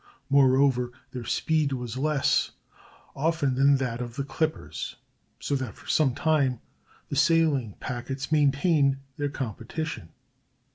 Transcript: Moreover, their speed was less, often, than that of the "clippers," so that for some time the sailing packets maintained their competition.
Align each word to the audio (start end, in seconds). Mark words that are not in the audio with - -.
Moreover, 0.31 0.91
their 1.11 1.25
speed 1.25 1.73
was 1.73 1.95
less, 1.95 2.53
often, 3.15 3.53
than 3.53 3.77
that 3.77 4.01
of 4.01 4.15
the 4.15 4.23
"clippers," 4.23 4.95
so 5.39 5.53
that 5.57 5.75
for 5.75 5.85
some 5.87 6.15
time 6.15 6.59
the 7.09 7.15
sailing 7.15 7.73
packets 7.79 8.31
maintained 8.31 8.97
their 9.17 9.29
competition. 9.29 10.09